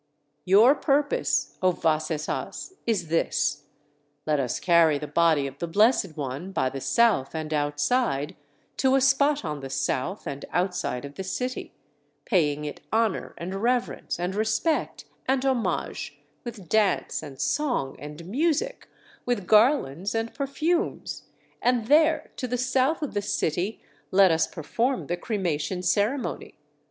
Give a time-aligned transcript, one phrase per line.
[0.45, 3.65] "Your purpose, O Vasetthas, is this:
[4.25, 8.35] 'Let us carry the body of the Blessed One, by the south and outside,
[8.77, 11.75] to a spot on the south, and outside of the city,
[12.25, 18.89] paying it honor, and reverence, and respect, and homage, with dance and song and music,
[19.23, 21.25] with garlands and perfumes,
[21.61, 23.79] and there, to the south of the city,
[24.09, 26.57] let us perform the cremation ceremony.'